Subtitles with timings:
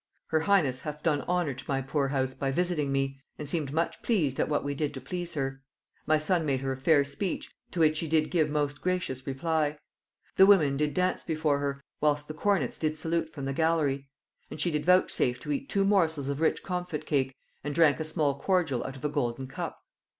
[0.29, 4.01] Her highness hath done honor to my poor house by visiting me, and seemed much
[4.01, 5.61] pleased at what we did to please her.
[6.07, 9.77] My son made her a fair speech, to which she did give most gracious reply.
[10.37, 14.09] The women did dance before her, whilst the cornets did salute from the gallery;
[14.49, 18.03] and she did vouchsafe to eat two morsels of rich comfit cake, and drank a
[18.03, 19.83] small cordial out of a golden cup.